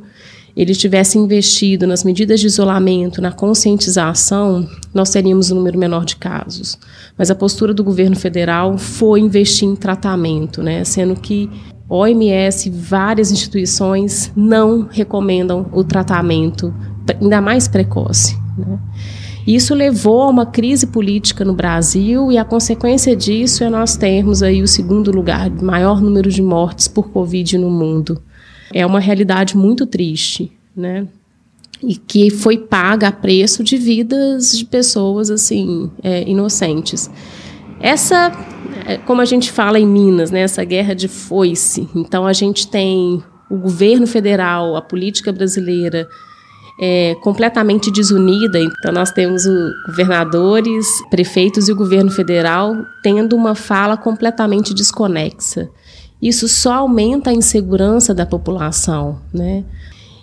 ele 0.56 0.74
tivesse 0.74 1.18
investido 1.18 1.88
nas 1.88 2.04
medidas 2.04 2.40
de 2.40 2.48
isolamento, 2.48 3.22
na 3.22 3.32
conscientização, 3.32 4.68
nós 4.94 5.10
teríamos 5.10 5.50
um 5.50 5.56
número 5.56 5.80
menor 5.80 6.06
de 6.06 6.16
casos. 6.16 6.78
Mas 7.18 7.32
a 7.32 7.36
postura 7.36 7.74
do 7.74 7.84
governo 7.84 8.16
federal 8.16 8.78
foi 8.78 9.20
investir 9.20 9.68
em 9.68 9.76
tratamento, 9.76 10.62
né, 10.62 10.84
sendo 10.84 11.16
que 11.16 11.50
OMS, 11.90 12.70
várias 12.70 13.32
instituições 13.32 14.32
não 14.36 14.88
recomendam 14.90 15.68
o 15.72 15.84
tratamento, 15.84 16.74
ainda 17.22 17.40
mais 17.40 17.68
precoce. 17.68 18.38
Né? 18.58 18.80
Isso 19.48 19.74
levou 19.74 20.24
a 20.24 20.28
uma 20.28 20.46
crise 20.46 20.88
política 20.88 21.46
no 21.46 21.54
Brasil 21.54 22.30
e 22.30 22.38
a 22.38 22.44
consequência 22.44 23.16
disso 23.16 23.64
é 23.64 23.70
nós 23.70 23.96
termos 23.96 24.44
aí 24.44 24.62
o 24.62 24.68
segundo 24.68 25.10
lugar, 25.10 25.50
maior 25.50 26.02
número 26.02 26.30
de 26.30 26.42
mortes 26.42 26.90
por 26.90 27.10
Covid 27.10 27.58
no 27.58 27.70
mundo. 27.70 28.22
É 28.74 28.86
uma 28.86 29.00
realidade 29.00 29.56
muito 29.56 29.86
triste, 29.86 30.52
né? 30.76 31.08
E 31.82 31.96
que 31.96 32.30
foi 32.30 32.58
paga 32.58 33.08
a 33.08 33.12
preço 33.12 33.64
de 33.64 33.78
vidas 33.78 34.58
de 34.58 34.66
pessoas 34.66 35.30
assim 35.30 35.90
é, 36.04 36.28
inocentes. 36.30 37.10
Essa 37.80 38.32
é, 38.88 38.98
como 38.98 39.20
a 39.20 39.26
gente 39.26 39.52
fala 39.52 39.78
em 39.78 39.86
Minas, 39.86 40.32
né, 40.32 40.40
essa 40.40 40.64
guerra 40.64 40.96
de 40.96 41.10
foice. 41.10 41.90
Então 41.94 42.26
a 42.26 42.32
gente 42.32 42.70
tem 42.70 43.22
o 43.50 43.58
governo 43.58 44.08
federal, 44.08 44.78
a 44.78 44.82
política 44.82 45.30
brasileira 45.34 46.08
é, 46.80 47.14
completamente 47.16 47.92
desunida. 47.92 48.58
Então 48.60 48.94
nós 48.94 49.12
temos 49.12 49.46
o 49.46 49.74
governadores, 49.88 50.88
prefeitos 51.10 51.68
e 51.68 51.72
o 51.74 51.76
governo 51.76 52.10
federal 52.10 52.78
tendo 53.04 53.36
uma 53.36 53.56
fala 53.56 53.98
completamente 53.98 54.74
desconexa. 54.74 55.70
Isso 56.22 56.48
só 56.48 56.76
aumenta 56.76 57.30
a 57.30 57.34
insegurança 57.34 58.14
da 58.14 58.26
população, 58.26 59.20
né? 59.34 59.66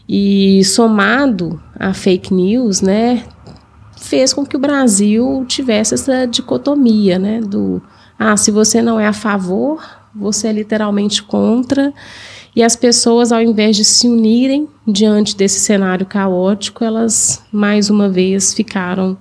E 0.09 0.65
somado 0.65 1.61
a 1.79 1.93
fake 1.93 2.33
news, 2.33 2.81
né, 2.81 3.25
fez 3.97 4.35
com 4.35 4.45
que 4.45 4.57
o 4.57 4.61
Brasil 4.61 5.45
tivesse 5.49 5.95
essa 5.95 6.27
dicotomia, 6.27 7.19
né, 7.19 7.41
do 7.41 7.83
ah, 8.27 8.39
se 8.39 8.51
você 8.51 8.81
não 8.81 8.99
é 8.99 9.07
a 9.07 9.13
favor, 9.13 9.85
você 10.15 10.49
é 10.49 10.53
literalmente 10.53 11.23
contra. 11.23 11.93
E 12.57 12.63
as 12.63 12.75
pessoas, 12.75 13.31
ao 13.33 13.43
invés 13.43 13.77
de 13.77 13.85
se 13.85 14.09
unirem 14.09 14.67
diante 14.89 15.37
desse 15.37 15.61
cenário 15.61 16.07
caótico, 16.07 16.83
elas 16.83 17.43
mais 17.53 17.91
uma 17.91 18.09
vez 18.09 18.55
ficaram 18.55 19.19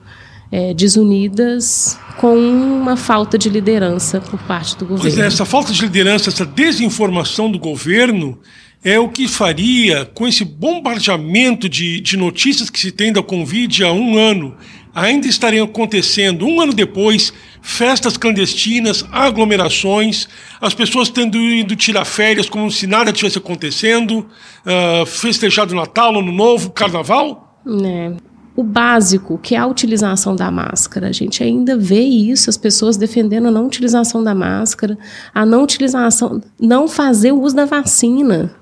é, 0.50 0.74
desunidas 0.74 2.00
com 2.17 2.33
uma 2.38 2.95
falta 2.95 3.38
de 3.38 3.50
liderança 3.50 4.22
por 4.22 4.39
parte 4.43 4.77
do 4.77 4.86
governo. 4.86 5.01
Pois 5.01 5.17
é, 5.17 5.27
essa 5.27 5.43
falta 5.43 5.74
de 5.74 5.81
liderança, 5.81 6.29
essa 6.29 6.45
desinformação 6.45 7.51
do 7.51 7.60
governo 7.60 8.39
é 8.86 8.98
o 8.98 9.10
que 9.10 9.27
faria 9.27 10.05
com 10.05 10.25
esse 10.25 10.45
bombardeamento 10.45 11.67
de, 11.67 12.00
de 12.00 12.15
notícias 12.15 12.69
que 12.69 12.79
se 12.79 12.91
tem 12.91 13.12
da 13.12 13.22
Covid 13.22 13.83
há 13.83 13.91
um 13.91 14.17
ano 14.17 14.55
ainda 14.93 15.27
estariam 15.27 15.65
acontecendo 15.65 16.45
um 16.45 16.62
ano 16.62 16.74
depois 16.74 17.33
festas 17.65 18.17
clandestinas, 18.17 19.05
aglomerações, 19.10 20.27
as 20.60 20.74
pessoas 20.74 21.10
tendo 21.10 21.38
ido 21.38 21.77
tirar 21.77 22.03
férias 22.03 22.50
como 22.50 22.70
se 22.70 22.86
nada 22.86 23.13
tivesse 23.13 23.38
acontecendo, 23.38 24.27
uh, 24.65 25.05
festejado 25.05 25.74
Natal, 25.74 26.20
Ano 26.20 26.32
Novo, 26.32 26.72
Carnaval? 26.72 27.58
É. 27.65 28.12
O 28.53 28.63
básico, 28.63 29.39
que 29.41 29.55
é 29.55 29.58
a 29.58 29.65
utilização 29.65 30.36
da 30.36 30.51
máscara. 30.51 31.08
A 31.08 31.12
gente 31.13 31.41
ainda 31.41 31.77
vê 31.77 32.01
isso, 32.01 32.50
as 32.50 32.58
pessoas 32.58 32.98
defendendo 32.98 33.48
a 33.48 33.51
não 33.51 33.65
utilização 33.65 34.22
da 34.22 34.36
máscara, 34.36 34.98
a 35.34 35.46
não 35.46 35.63
utilização, 35.63 36.41
não 36.60 36.88
fazer 36.88 37.32
o 37.32 37.41
uso 37.41 37.55
da 37.55 37.65
vacina. 37.65 38.53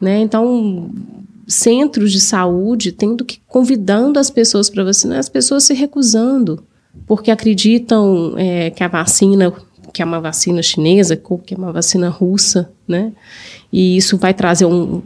Né? 0.00 0.20
Então, 0.20 0.90
centros 1.46 2.10
de 2.10 2.20
saúde 2.20 2.90
tendo 2.90 3.22
que 3.22 3.38
convidando 3.46 4.18
as 4.18 4.30
pessoas 4.30 4.70
para 4.70 4.82
vacinar, 4.82 5.18
as 5.18 5.28
pessoas 5.28 5.64
se 5.64 5.74
recusando, 5.74 6.64
porque 7.06 7.30
acreditam 7.30 8.34
é, 8.36 8.70
que 8.70 8.82
a 8.82 8.88
vacina, 8.88 9.52
que 9.92 10.02
é 10.02 10.04
uma 10.04 10.20
vacina 10.20 10.62
chinesa, 10.62 11.16
que 11.16 11.54
é 11.54 11.56
uma 11.56 11.72
vacina 11.72 12.08
russa, 12.08 12.70
né? 12.86 13.12
E 13.72 13.96
isso 13.96 14.16
vai 14.16 14.32
trazer 14.32 14.66
um, 14.66 15.02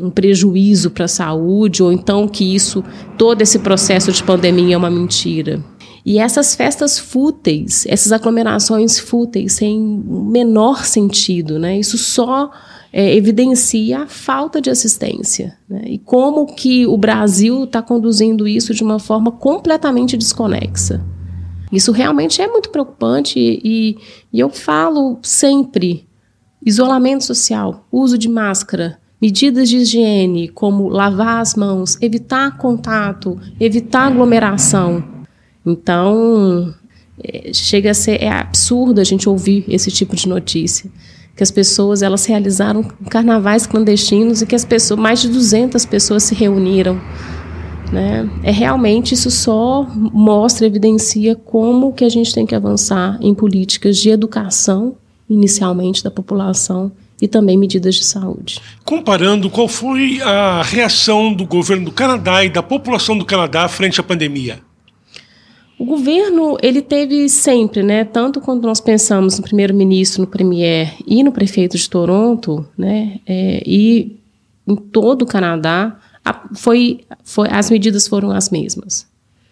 um 0.00 0.10
prejuízo 0.10 0.90
para 0.90 1.04
a 1.04 1.08
saúde, 1.08 1.82
ou 1.82 1.92
então 1.92 2.26
que 2.26 2.54
isso, 2.54 2.82
todo 3.16 3.42
esse 3.42 3.58
processo 3.58 4.10
de 4.12 4.22
pandemia 4.22 4.74
é 4.74 4.78
uma 4.78 4.90
mentira. 4.90 5.62
E 6.06 6.20
essas 6.20 6.54
festas 6.54 7.00
fúteis, 7.00 7.84
essas 7.88 8.12
aglomerações 8.12 8.96
fúteis, 8.96 9.54
sem 9.54 9.76
menor 9.80 10.84
sentido, 10.84 11.58
né? 11.58 11.76
Isso 11.76 11.98
só 11.98 12.48
é, 12.92 13.12
evidencia 13.16 14.02
a 14.02 14.06
falta 14.06 14.60
de 14.60 14.70
assistência. 14.70 15.58
Né? 15.68 15.82
E 15.84 15.98
como 15.98 16.46
que 16.46 16.86
o 16.86 16.96
Brasil 16.96 17.64
está 17.64 17.82
conduzindo 17.82 18.46
isso 18.46 18.72
de 18.72 18.84
uma 18.84 19.00
forma 19.00 19.32
completamente 19.32 20.16
desconexa. 20.16 21.04
Isso 21.72 21.90
realmente 21.90 22.40
é 22.40 22.46
muito 22.46 22.70
preocupante 22.70 23.40
e, 23.40 23.98
e 24.32 24.38
eu 24.38 24.48
falo 24.48 25.18
sempre: 25.22 26.06
isolamento 26.64 27.24
social, 27.24 27.84
uso 27.90 28.16
de 28.16 28.28
máscara, 28.28 29.00
medidas 29.20 29.68
de 29.68 29.78
higiene, 29.78 30.46
como 30.46 30.88
lavar 30.88 31.40
as 31.40 31.56
mãos, 31.56 31.98
evitar 32.00 32.56
contato, 32.58 33.36
evitar 33.58 34.06
aglomeração. 34.06 35.15
Então, 35.66 36.72
é, 37.22 37.50
chega 37.52 37.90
a 37.90 37.94
ser 37.94 38.22
é 38.22 38.30
absurdo 38.30 39.00
a 39.00 39.04
gente 39.04 39.28
ouvir 39.28 39.64
esse 39.68 39.90
tipo 39.90 40.14
de 40.14 40.28
notícia 40.28 40.90
que 41.36 41.42
as 41.42 41.50
pessoas 41.50 42.02
elas 42.02 42.24
realizaram 42.24 42.82
carnavais 43.10 43.66
clandestinos 43.66 44.40
e 44.40 44.46
que 44.46 44.54
as 44.54 44.64
pessoas, 44.64 44.98
mais 44.98 45.20
de 45.20 45.28
200 45.28 45.84
pessoas 45.84 46.22
se 46.22 46.34
reuniram. 46.34 46.98
Né? 47.92 48.28
É 48.42 48.50
realmente 48.50 49.12
isso 49.12 49.30
só 49.30 49.86
mostra, 49.94 50.66
evidencia 50.66 51.36
como 51.36 51.92
que 51.92 52.04
a 52.04 52.08
gente 52.08 52.34
tem 52.34 52.46
que 52.46 52.54
avançar 52.54 53.18
em 53.20 53.34
políticas 53.34 53.98
de 53.98 54.08
educação, 54.08 54.96
inicialmente 55.28 56.02
da 56.02 56.10
população, 56.10 56.90
e 57.20 57.28
também 57.28 57.56
medidas 57.56 57.94
de 57.94 58.04
saúde. 58.04 58.60
Comparando, 58.84 59.48
qual 59.48 59.68
foi 59.68 60.20
a 60.22 60.62
reação 60.62 61.32
do 61.32 61.46
governo 61.46 61.86
do 61.86 61.92
Canadá 61.92 62.44
e 62.44 62.50
da 62.50 62.62
população 62.62 63.16
do 63.16 63.24
Canadá 63.24 63.68
frente 63.68 64.00
à 64.00 64.02
pandemia? 64.02 64.58
O 65.78 65.84
governo, 65.84 66.56
ele 66.62 66.80
teve 66.80 67.28
sempre, 67.28 67.82
né, 67.82 68.02
tanto 68.02 68.40
quando 68.40 68.62
nós 68.62 68.80
pensamos 68.80 69.38
no 69.38 69.44
primeiro-ministro, 69.44 70.22
no 70.22 70.26
premier 70.26 70.94
e 71.06 71.22
no 71.22 71.30
prefeito 71.30 71.76
de 71.76 71.90
Toronto, 71.90 72.66
né, 72.78 73.20
é, 73.26 73.62
e 73.66 74.16
em 74.66 74.74
todo 74.74 75.22
o 75.22 75.26
Canadá, 75.26 75.98
a, 76.24 76.48
foi, 76.54 77.00
foi, 77.22 77.48
as 77.50 77.70
medidas 77.70 78.08
foram 78.08 78.30
as 78.30 78.48
mesmas. 78.48 79.06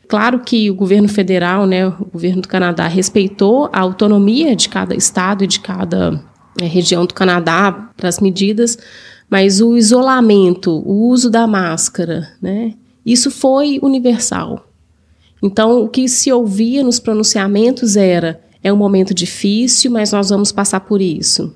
Claro 0.09 0.41
que 0.41 0.71
o 0.71 0.75
governo 0.75 1.09
federal, 1.09 1.67
né, 1.67 1.87
o 1.89 2.07
governo 2.11 2.41
do 2.41 2.49
Canadá, 2.49 2.89
respeitou 2.89 3.69
a 3.71 3.81
autonomia 3.81 4.57
de 4.57 4.71
cada 4.71 4.95
estado 4.95 5.45
e 5.45 5.47
de 5.47 5.61
cada 5.61 6.19
é, 6.59 6.65
região 6.65 7.05
do 7.05 7.13
Canadá 7.13 7.91
para 7.95 8.09
as 8.09 8.19
medidas, 8.19 8.79
mas 9.29 9.61
o 9.61 9.77
isolamento, 9.77 10.71
o 10.71 11.09
uso 11.09 11.29
da 11.29 11.47
máscara, 11.47 12.31
né, 12.41 12.73
isso 13.05 13.31
foi 13.31 13.79
universal. 13.83 14.67
Então, 15.45 15.85
o 15.85 15.89
que 15.91 16.09
se 16.09 16.33
ouvia 16.33 16.83
nos 16.83 16.99
pronunciamentos 16.99 17.97
era: 17.97 18.41
é 18.63 18.73
um 18.73 18.77
momento 18.77 19.13
difícil, 19.13 19.91
mas 19.91 20.11
nós 20.11 20.31
vamos 20.31 20.51
passar 20.51 20.81
por 20.81 21.03
isso. 21.03 21.55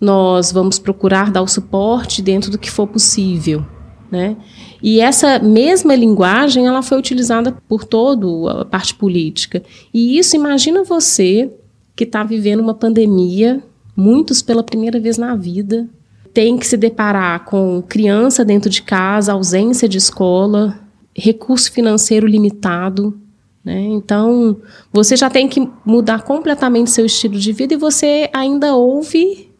Nós 0.00 0.52
vamos 0.52 0.78
procurar 0.78 1.32
dar 1.32 1.42
o 1.42 1.48
suporte 1.48 2.22
dentro 2.22 2.48
do 2.48 2.56
que 2.56 2.70
for 2.70 2.86
possível. 2.86 3.66
Né? 4.08 4.36
E 4.80 5.00
essa 5.00 5.40
mesma 5.40 5.96
linguagem 5.96 6.68
ela 6.68 6.80
foi 6.80 6.96
utilizada 6.96 7.50
por 7.68 7.82
toda 7.82 8.60
a 8.60 8.64
parte 8.64 8.94
política. 8.94 9.64
E 9.92 10.16
isso, 10.16 10.36
imagina 10.36 10.84
você 10.84 11.50
que 11.96 12.04
está 12.04 12.22
vivendo 12.22 12.60
uma 12.60 12.74
pandemia, 12.74 13.60
muitos 13.96 14.42
pela 14.42 14.62
primeira 14.62 15.00
vez 15.00 15.18
na 15.18 15.34
vida, 15.34 15.88
tem 16.32 16.56
que 16.56 16.66
se 16.68 16.76
deparar 16.76 17.44
com 17.46 17.82
criança 17.82 18.44
dentro 18.44 18.70
de 18.70 18.82
casa, 18.82 19.32
ausência 19.32 19.88
de 19.88 19.98
escola, 19.98 20.78
recurso 21.16 21.72
financeiro 21.72 22.28
limitado, 22.28 23.23
né? 23.64 23.80
Então, 23.80 24.58
você 24.92 25.16
já 25.16 25.30
tem 25.30 25.48
que 25.48 25.66
mudar 25.84 26.22
completamente 26.22 26.90
seu 26.90 27.06
estilo 27.06 27.38
de 27.38 27.52
vida 27.52 27.74
e 27.74 27.78
você 27.78 28.28
ainda 28.32 28.74
ouve 28.74 29.50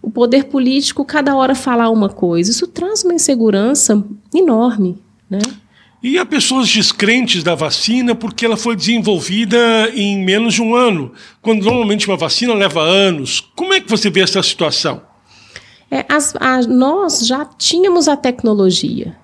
o 0.00 0.10
poder 0.10 0.44
político 0.44 1.04
cada 1.04 1.34
hora 1.34 1.54
falar 1.54 1.90
uma 1.90 2.08
coisa. 2.08 2.50
Isso 2.50 2.66
traz 2.66 3.02
uma 3.02 3.14
insegurança 3.14 4.02
enorme. 4.34 4.98
Né? 5.28 5.40
E 6.02 6.16
há 6.16 6.24
pessoas 6.24 6.68
descrentes 6.70 7.42
da 7.42 7.54
vacina 7.54 8.14
porque 8.14 8.46
ela 8.46 8.56
foi 8.56 8.74
desenvolvida 8.76 9.58
em 9.94 10.24
menos 10.24 10.54
de 10.54 10.62
um 10.62 10.74
ano, 10.74 11.12
quando 11.42 11.64
normalmente 11.64 12.08
uma 12.08 12.16
vacina 12.16 12.54
leva 12.54 12.80
anos. 12.80 13.40
Como 13.54 13.74
é 13.74 13.80
que 13.80 13.90
você 13.90 14.08
vê 14.08 14.20
essa 14.20 14.42
situação? 14.42 15.02
É, 15.90 16.06
as, 16.08 16.34
a, 16.36 16.62
nós 16.62 17.26
já 17.26 17.44
tínhamos 17.44 18.06
a 18.06 18.16
tecnologia 18.16 19.16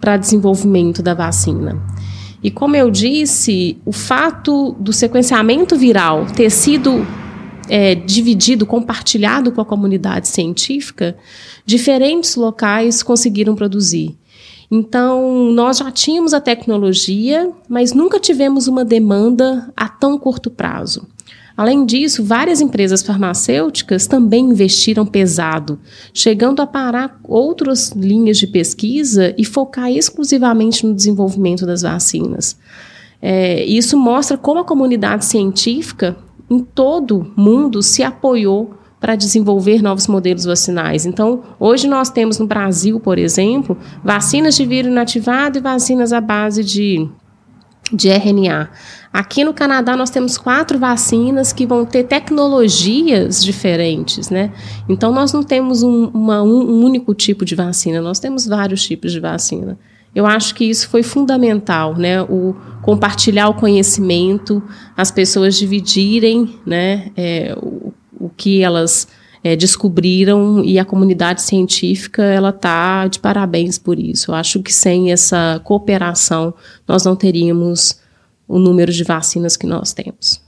para 0.00 0.16
desenvolvimento 0.16 1.02
da 1.02 1.12
vacina. 1.12 1.82
E 2.44 2.50
como 2.50 2.76
eu 2.76 2.90
disse, 2.90 3.78
o 3.86 3.90
fato 3.90 4.76
do 4.78 4.92
sequenciamento 4.92 5.76
viral 5.76 6.26
ter 6.26 6.50
sido 6.50 7.06
é, 7.70 7.94
dividido, 7.94 8.66
compartilhado 8.66 9.50
com 9.50 9.62
a 9.62 9.64
comunidade 9.64 10.28
científica, 10.28 11.16
diferentes 11.64 12.36
locais 12.36 13.02
conseguiram 13.02 13.54
produzir. 13.54 14.14
Então, 14.70 15.52
nós 15.52 15.78
já 15.78 15.90
tínhamos 15.90 16.34
a 16.34 16.40
tecnologia, 16.40 17.50
mas 17.66 17.94
nunca 17.94 18.20
tivemos 18.20 18.66
uma 18.66 18.84
demanda 18.84 19.72
a 19.74 19.88
tão 19.88 20.18
curto 20.18 20.50
prazo. 20.50 21.06
Além 21.56 21.86
disso, 21.86 22.24
várias 22.24 22.60
empresas 22.60 23.02
farmacêuticas 23.02 24.06
também 24.08 24.46
investiram 24.46 25.06
pesado, 25.06 25.78
chegando 26.12 26.60
a 26.60 26.66
parar 26.66 27.20
outras 27.22 27.92
linhas 27.92 28.38
de 28.38 28.46
pesquisa 28.46 29.32
e 29.38 29.44
focar 29.44 29.90
exclusivamente 29.90 30.84
no 30.84 30.94
desenvolvimento 30.94 31.64
das 31.64 31.82
vacinas. 31.82 32.58
É, 33.22 33.64
isso 33.64 33.96
mostra 33.96 34.36
como 34.36 34.60
a 34.60 34.64
comunidade 34.64 35.24
científica 35.24 36.16
em 36.50 36.58
todo 36.58 37.32
mundo 37.36 37.82
se 37.82 38.02
apoiou 38.02 38.74
para 39.00 39.16
desenvolver 39.16 39.82
novos 39.82 40.06
modelos 40.06 40.44
vacinais. 40.44 41.06
Então, 41.06 41.42
hoje 41.60 41.86
nós 41.86 42.10
temos 42.10 42.38
no 42.38 42.46
Brasil, 42.46 42.98
por 42.98 43.18
exemplo, 43.18 43.76
vacinas 44.02 44.56
de 44.56 44.64
vírus 44.64 44.90
inativado 44.90 45.58
e 45.58 45.60
vacinas 45.60 46.12
à 46.12 46.20
base 46.20 46.64
de, 46.64 47.06
de 47.92 48.08
RNA. 48.08 48.70
Aqui 49.12 49.44
no 49.44 49.54
Canadá 49.54 49.96
nós 49.96 50.10
temos 50.10 50.36
quatro 50.36 50.78
vacinas 50.78 51.52
que 51.52 51.66
vão 51.66 51.84
ter 51.84 52.04
tecnologias 52.04 53.44
diferentes, 53.44 54.30
né? 54.30 54.52
Então 54.88 55.12
nós 55.12 55.32
não 55.32 55.42
temos 55.42 55.82
um, 55.82 56.06
uma, 56.06 56.42
um 56.42 56.84
único 56.84 57.14
tipo 57.14 57.44
de 57.44 57.54
vacina, 57.54 58.00
nós 58.00 58.18
temos 58.18 58.46
vários 58.46 58.84
tipos 58.84 59.12
de 59.12 59.20
vacina. 59.20 59.78
Eu 60.14 60.26
acho 60.26 60.54
que 60.54 60.64
isso 60.64 60.88
foi 60.88 61.02
fundamental, 61.02 61.94
né? 61.96 62.22
O 62.22 62.54
compartilhar 62.82 63.48
o 63.48 63.54
conhecimento, 63.54 64.62
as 64.96 65.10
pessoas 65.10 65.56
dividirem, 65.56 66.58
né? 66.64 67.10
É, 67.16 67.56
o, 67.60 67.92
o 68.18 68.28
que 68.28 68.62
elas 68.62 69.08
é, 69.44 69.54
descobriram 69.54 70.64
e 70.64 70.78
a 70.78 70.84
comunidade 70.86 71.42
científica 71.42 72.24
ela 72.24 72.48
está 72.48 73.06
de 73.06 73.18
parabéns 73.18 73.76
por 73.78 73.98
isso. 73.98 74.30
Eu 74.30 74.34
acho 74.34 74.62
que 74.62 74.72
sem 74.72 75.12
essa 75.12 75.60
cooperação 75.62 76.54
nós 76.88 77.04
não 77.04 77.14
teríamos 77.14 78.00
o 78.48 78.58
número 78.58 78.90
de 78.90 79.04
vacinas 79.04 79.54
que 79.54 79.66
nós 79.66 79.92
temos. 79.92 80.42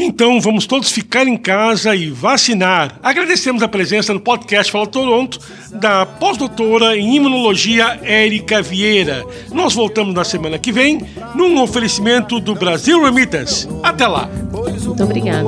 Então 0.00 0.40
vamos 0.40 0.64
todos 0.64 0.92
ficar 0.92 1.26
em 1.26 1.36
casa 1.36 1.92
e 1.94 2.08
vacinar. 2.08 3.00
Agradecemos 3.02 3.64
a 3.64 3.68
presença 3.68 4.14
no 4.14 4.20
podcast 4.20 4.70
Fala 4.70 4.86
Toronto 4.86 5.40
da 5.72 6.06
pós-doutora 6.06 6.96
em 6.96 7.16
imunologia 7.16 7.98
Érica 8.02 8.62
Vieira. 8.62 9.26
Nós 9.52 9.74
voltamos 9.74 10.14
na 10.14 10.22
semana 10.22 10.56
que 10.56 10.70
vem 10.70 11.02
num 11.34 11.60
oferecimento 11.60 12.38
do 12.38 12.54
Brasil 12.54 13.02
Remittance. 13.02 13.66
Até 13.82 14.06
lá. 14.06 14.30
Muito 14.52 15.02
obrigada. 15.02 15.42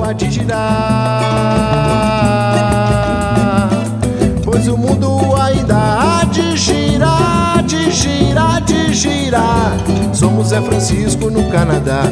Pois 4.63 4.67
o 4.67 4.77
mundo 4.77 5.35
ainda 5.41 5.75
há 5.75 6.23
de 6.25 6.55
girar, 6.55 7.63
de 7.63 7.89
girar, 7.89 8.61
de 8.61 8.93
girar. 8.93 9.75
Somos 10.13 10.49
Zé 10.49 10.61
Francisco 10.61 11.31
no 11.31 11.49
Canadá. 11.49 12.03